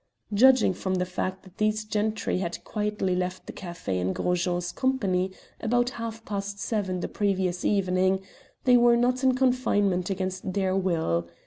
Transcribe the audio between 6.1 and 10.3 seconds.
past seven the previous evening, they were not in confinement